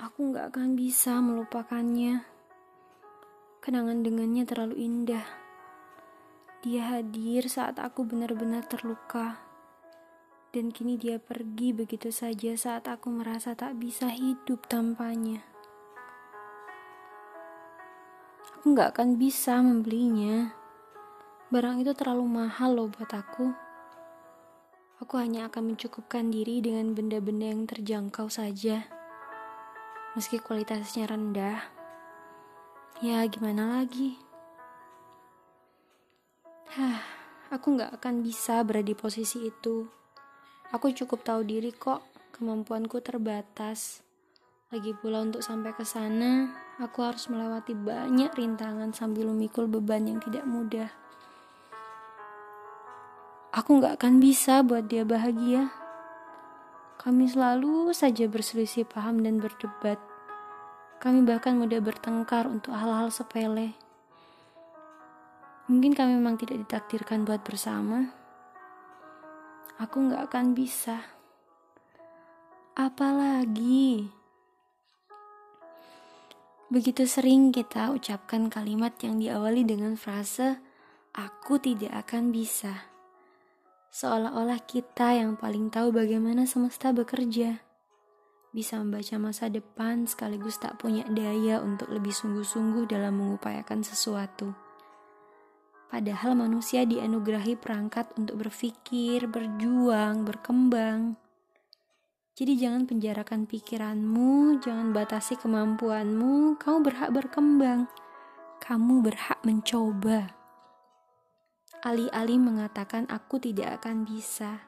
Aku 0.00 0.32
gak 0.32 0.56
akan 0.56 0.80
bisa 0.80 1.20
melupakannya. 1.20 2.24
Kenangan 3.60 4.00
dengannya 4.00 4.48
terlalu 4.48 4.80
indah. 4.80 5.28
Dia 6.64 6.96
hadir 6.96 7.44
saat 7.52 7.76
aku 7.76 8.08
benar-benar 8.08 8.64
terluka. 8.64 9.36
Dan 10.56 10.72
kini 10.72 10.96
dia 10.96 11.20
pergi 11.20 11.76
begitu 11.76 12.08
saja 12.08 12.56
saat 12.56 12.88
aku 12.88 13.12
merasa 13.12 13.52
tak 13.52 13.76
bisa 13.76 14.08
hidup 14.08 14.64
tanpanya. 14.72 15.44
Aku 18.56 18.72
gak 18.72 18.96
akan 18.96 19.20
bisa 19.20 19.60
membelinya. 19.60 20.56
Barang 21.52 21.76
itu 21.76 21.92
terlalu 21.92 22.24
mahal 22.24 22.72
loh 22.72 22.88
buat 22.88 23.12
aku. 23.12 23.52
Aku 25.04 25.20
hanya 25.20 25.52
akan 25.52 25.76
mencukupkan 25.76 26.32
diri 26.32 26.64
dengan 26.64 26.96
benda-benda 26.96 27.52
yang 27.52 27.68
terjangkau 27.68 28.32
saja. 28.32 28.99
Meski 30.20 30.36
kualitasnya 30.36 31.08
rendah, 31.08 31.64
ya 33.00 33.24
gimana 33.24 33.80
lagi? 33.80 34.20
Hah, 36.76 37.00
aku 37.48 37.80
gak 37.80 37.96
akan 37.96 38.20
bisa 38.20 38.60
berada 38.60 38.84
di 38.84 38.92
posisi 38.92 39.48
itu. 39.48 39.88
Aku 40.76 40.92
cukup 40.92 41.24
tahu 41.24 41.40
diri 41.48 41.72
kok, 41.72 42.04
kemampuanku 42.36 43.00
terbatas. 43.00 44.04
Lagi 44.68 44.92
pula 44.92 45.24
untuk 45.24 45.40
sampai 45.40 45.72
ke 45.72 45.88
sana, 45.88 46.52
aku 46.76 47.00
harus 47.00 47.24
melewati 47.32 47.72
banyak 47.72 48.28
rintangan 48.36 48.92
sambil 48.92 49.24
memikul 49.32 49.72
beban 49.72 50.04
yang 50.04 50.20
tidak 50.20 50.44
mudah. 50.44 50.92
Aku 53.56 53.80
gak 53.80 53.96
akan 53.96 54.20
bisa 54.20 54.60
buat 54.60 54.84
dia 54.84 55.08
bahagia. 55.08 55.72
Kami 57.00 57.24
selalu 57.24 57.96
saja 57.96 58.28
berselisih 58.28 58.84
paham 58.84 59.24
dan 59.24 59.40
berdebat. 59.40 60.09
Kami 61.00 61.24
bahkan 61.24 61.56
mudah 61.56 61.80
bertengkar 61.80 62.44
untuk 62.44 62.76
hal-hal 62.76 63.08
sepele. 63.08 63.72
Mungkin 65.64 65.96
kami 65.96 66.20
memang 66.20 66.36
tidak 66.36 66.60
ditakdirkan 66.68 67.24
buat 67.24 67.40
bersama. 67.40 68.12
Aku 69.80 70.12
gak 70.12 70.28
akan 70.28 70.52
bisa. 70.52 71.00
Apalagi 72.76 74.12
begitu 76.68 77.08
sering 77.08 77.48
kita 77.48 77.96
ucapkan 77.96 78.52
kalimat 78.52 78.92
yang 79.00 79.16
diawali 79.16 79.64
dengan 79.64 79.96
frase 79.96 80.60
"aku 81.16 81.56
tidak 81.58 82.06
akan 82.06 82.28
bisa" 82.28 82.92
seolah-olah 83.90 84.62
kita 84.68 85.18
yang 85.18 85.34
paling 85.34 85.66
tahu 85.72 85.90
bagaimana 85.90 86.46
semesta 86.46 86.94
bekerja. 86.94 87.69
Bisa 88.50 88.82
membaca 88.82 89.14
masa 89.22 89.46
depan 89.46 90.10
sekaligus 90.10 90.58
tak 90.58 90.82
punya 90.82 91.06
daya 91.06 91.62
untuk 91.62 91.86
lebih 91.94 92.10
sungguh-sungguh 92.10 92.90
dalam 92.90 93.22
mengupayakan 93.22 93.86
sesuatu. 93.86 94.50
Padahal 95.90 96.38
manusia 96.38 96.82
dianugerahi 96.82 97.58
perangkat 97.58 98.10
untuk 98.18 98.42
berpikir, 98.46 99.26
berjuang, 99.30 100.22
berkembang. 100.26 101.18
Jadi 102.38 102.58
jangan 102.58 102.86
penjarakan 102.86 103.46
pikiranmu, 103.46 104.62
jangan 104.62 104.94
batasi 104.94 105.34
kemampuanmu, 105.38 106.58
kamu 106.62 106.78
berhak 106.86 107.10
berkembang. 107.10 107.90
Kamu 108.62 109.02
berhak 109.02 109.42
mencoba. 109.42 110.30
Alih-alih 111.86 112.38
mengatakan 112.38 113.06
aku 113.10 113.38
tidak 113.42 113.82
akan 113.82 114.06
bisa. 114.06 114.62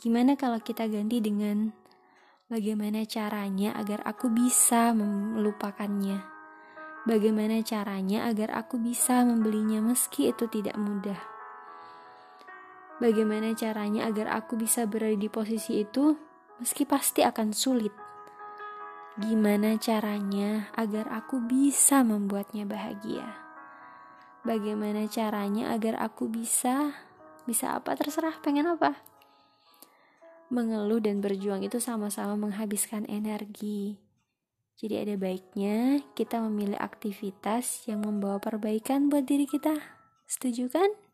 Gimana 0.00 0.36
kalau 0.36 0.60
kita 0.60 0.88
ganti 0.88 1.20
dengan 1.24 1.72
bagaimana 2.46 3.02
caranya 3.02 3.74
agar 3.74 4.06
aku 4.06 4.30
bisa 4.30 4.94
melupakannya? 4.94 6.22
Bagaimana 7.06 7.62
caranya 7.62 8.26
agar 8.26 8.54
aku 8.54 8.78
bisa 8.82 9.22
membelinya 9.22 9.78
meski 9.82 10.30
itu 10.30 10.46
tidak 10.50 10.74
mudah? 10.78 11.18
Bagaimana 12.98 13.54
caranya 13.54 14.08
agar 14.08 14.42
aku 14.42 14.58
bisa 14.58 14.86
berada 14.86 15.14
di 15.14 15.28
posisi 15.30 15.82
itu 15.82 16.18
meski 16.58 16.82
pasti 16.82 17.22
akan 17.22 17.54
sulit? 17.54 17.94
Gimana 19.18 19.78
caranya 19.78 20.70
agar 20.74 21.10
aku 21.12 21.42
bisa 21.42 22.02
membuatnya 22.02 22.66
bahagia? 22.66 23.26
Bagaimana 24.46 25.10
caranya 25.10 25.74
agar 25.74 25.98
aku 25.98 26.30
bisa 26.30 26.94
bisa 27.46 27.74
apa 27.74 27.94
terserah 27.98 28.38
pengen 28.42 28.70
apa? 28.70 29.15
Mengeluh 30.46 31.02
dan 31.02 31.18
berjuang 31.18 31.66
itu 31.66 31.82
sama-sama 31.82 32.38
menghabiskan 32.38 33.02
energi. 33.10 33.98
Jadi 34.76 34.94
ada 35.00 35.14
baiknya 35.16 36.04
kita 36.12 36.38
memilih 36.44 36.76
aktivitas 36.76 37.88
yang 37.88 38.04
membawa 38.04 38.36
perbaikan 38.36 39.08
buat 39.08 39.24
diri 39.24 39.48
kita. 39.48 39.72
Setuju 40.28 40.68
kan? 40.68 41.05